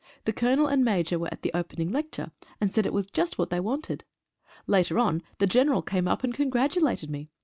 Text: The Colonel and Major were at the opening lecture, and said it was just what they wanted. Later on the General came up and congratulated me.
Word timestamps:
The 0.25 0.33
Colonel 0.33 0.65
and 0.65 0.83
Major 0.83 1.19
were 1.19 1.29
at 1.31 1.43
the 1.43 1.51
opening 1.53 1.91
lecture, 1.91 2.31
and 2.59 2.73
said 2.73 2.87
it 2.87 2.91
was 2.91 3.05
just 3.05 3.37
what 3.37 3.51
they 3.51 3.59
wanted. 3.59 4.03
Later 4.65 4.97
on 4.97 5.21
the 5.37 5.45
General 5.45 5.83
came 5.83 6.07
up 6.07 6.23
and 6.23 6.33
congratulated 6.33 7.11
me. 7.11 7.29